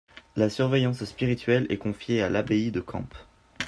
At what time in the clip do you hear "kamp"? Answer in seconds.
2.81-3.09